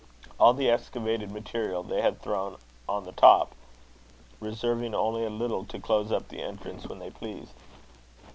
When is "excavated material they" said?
0.67-2.01